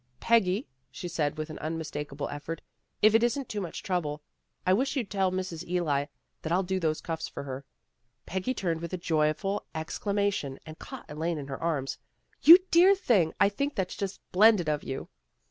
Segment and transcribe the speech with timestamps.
[0.29, 2.61] "Peggy," she said with an unmistakable effort,
[3.03, 4.23] "if it isn't too much trouble,
[4.65, 5.63] I wish you'd tell Mrs.
[5.67, 6.05] Ely
[6.41, 7.65] that I'll do those cuffs for her."
[8.25, 11.99] Peggy turned with a joyful exclamation, and caught Elaine in her arms."
[12.41, 13.35] You dear thing.
[13.39, 15.07] I think that's just splendid of you."